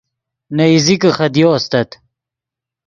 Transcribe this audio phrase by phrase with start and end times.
[0.55, 1.89] نے ایزیکے خدیو استت